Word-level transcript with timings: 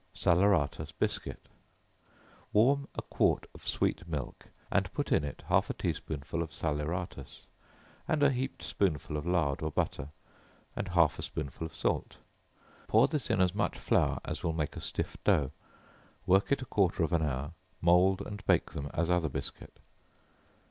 Salaeratus 0.15 0.91
Biscuit. 0.93 1.47
Warm 2.53 2.87
a 2.95 3.03
quart 3.03 3.45
of 3.53 3.67
sweet 3.67 4.07
milk, 4.07 4.47
and 4.71 4.91
put 4.93 5.11
in 5.11 5.23
it 5.23 5.43
half 5.47 5.69
a 5.69 5.75
tea 5.75 5.93
spoonful 5.93 6.41
of 6.41 6.51
salaeratus, 6.51 7.41
and 8.07 8.23
a 8.23 8.31
heaped 8.31 8.63
spoonful 8.63 9.15
of 9.15 9.27
lard 9.27 9.61
or 9.61 9.69
butter, 9.69 10.09
and 10.75 10.87
half 10.87 11.19
a 11.19 11.21
spoonful 11.21 11.67
of 11.67 11.75
salt; 11.75 12.17
pour 12.87 13.07
this 13.07 13.29
in 13.29 13.39
as 13.41 13.53
much 13.53 13.77
flour 13.77 14.17
as 14.25 14.41
will 14.41 14.53
make 14.53 14.75
a 14.75 14.81
stiff 14.81 15.17
dough; 15.23 15.51
work 16.25 16.51
it 16.51 16.63
a 16.63 16.65
quarter 16.65 17.03
of 17.03 17.13
an 17.13 17.21
hour; 17.21 17.51
mould 17.79 18.21
and 18.25 18.43
bake 18.47 18.71
them 18.71 18.89
as 18.95 19.11
other 19.11 19.29
biscuit. 19.29 19.77